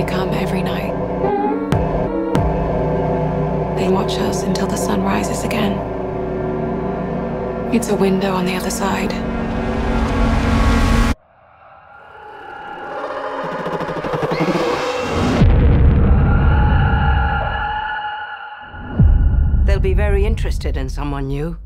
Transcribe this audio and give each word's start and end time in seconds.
They 0.00 0.06
come 0.06 0.30
every 0.30 0.62
night. 0.62 0.94
They 3.76 3.90
watch 3.90 4.14
us 4.14 4.44
until 4.44 4.66
the 4.66 4.76
sun 4.76 5.02
rises 5.02 5.44
again. 5.44 5.74
It's 7.74 7.90
a 7.90 7.94
window 7.94 8.32
on 8.32 8.46
the 8.46 8.54
other 8.54 8.70
side. 8.70 9.10
They'll 19.66 19.80
be 19.80 19.92
very 19.92 20.24
interested 20.24 20.78
in 20.78 20.88
someone 20.88 21.28
new. 21.28 21.58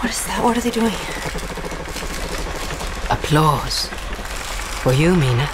What 0.00 0.10
is 0.10 0.26
that? 0.26 0.40
What 0.44 0.58
are 0.58 0.60
they 0.60 0.70
doing? 0.70 1.37
Applause. 3.10 3.88
For 4.82 4.92
you, 4.92 5.14
Mina. 5.14 5.48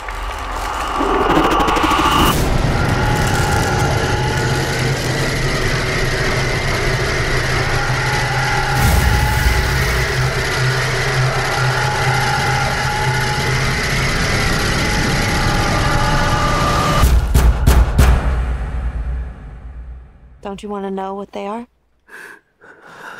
Don't 20.42 20.62
you 20.62 20.68
want 20.68 20.84
to 20.84 20.90
know 20.90 21.14
what 21.14 21.32
they 21.32 21.46
are? 21.46 21.66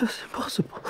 It's 0.03 0.23
impossible. 0.25 0.81